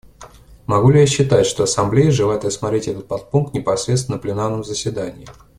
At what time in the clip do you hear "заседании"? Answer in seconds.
4.63-5.27